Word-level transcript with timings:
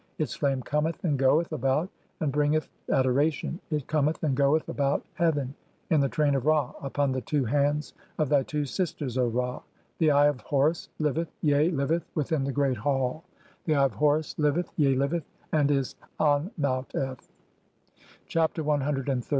[Its] 0.17 0.33
flame 0.33 0.63
cometh 0.63 1.03
and 1.03 1.19
goeth 1.19 1.51
about, 1.51 1.87
and 2.21 2.31
"bringeth 2.31 2.67
(4) 2.87 2.95
adoration(?); 2.95 3.59
[it] 3.69 3.85
cometh 3.85 4.23
and 4.23 4.35
goeth 4.35 4.67
about 4.67 5.05
heaven 5.13 5.53
"in 5.91 5.99
the 5.99 6.09
train 6.09 6.33
of 6.33 6.47
Ra 6.47 6.73
upon 6.81 7.11
the 7.11 7.21
two 7.21 7.45
hands 7.45 7.93
of 8.17 8.27
thy 8.27 8.41
two 8.41 8.65
sisters, 8.65 9.15
O 9.15 9.27
"Ra. 9.27 9.61
The 9.99 10.09
Eye 10.09 10.25
of 10.25 10.41
Horus 10.41 10.89
liveth, 10.97 11.31
yea 11.43 11.69
liveth 11.69 12.07
within 12.15 12.43
the 12.45 12.51
great 12.51 12.77
hall; 12.77 13.23
"the 13.65 13.75
Eye 13.75 13.83
of 13.85 13.93
Horus 13.93 14.33
liveth. 14.39 14.71
yea 14.75 14.95
liveth, 14.95 15.29
and 15.51 15.69
is 15.69 15.93
An 16.19 16.49
Maut 16.57 16.91
f." 16.95 17.29
Chapter 18.25 18.63
CXXXVIII. 18.63 18.65
[From 18.65 18.79
the 18.79 18.81
Papyrus 18.81 18.99
of 19.01 19.05
No 19.05 19.05
(Brit. 19.13 19.25